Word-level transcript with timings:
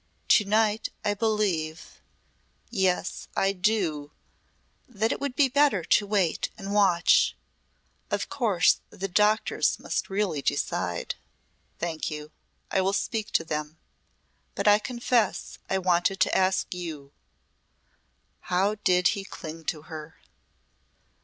"To 0.29 0.43
night 0.45 0.89
I 1.05 1.13
believe 1.13 2.01
yes, 2.71 3.27
I 3.35 3.51
do 3.53 4.11
that 4.89 5.11
it 5.11 5.19
would 5.21 5.35
be 5.35 5.47
better 5.47 5.83
to 5.83 6.07
wait 6.07 6.49
and 6.57 6.73
watch. 6.73 7.35
Of 8.09 8.27
course 8.27 8.81
the 8.89 9.07
doctors 9.07 9.77
must 9.77 10.09
really 10.09 10.41
decide." 10.41 11.13
"Thank 11.77 12.09
you. 12.09 12.31
I 12.71 12.81
will 12.81 12.93
speak 12.93 13.29
to 13.33 13.43
them. 13.45 13.77
But 14.55 14.67
I 14.67 14.79
confess 14.79 15.59
I 15.69 15.77
wanted 15.77 16.19
to 16.21 16.35
ask 16.35 16.73
you." 16.73 17.13
How 18.39 18.71
he 18.71 18.79
did 18.83 19.29
cling 19.29 19.65
to 19.65 19.83
her! 19.83 20.19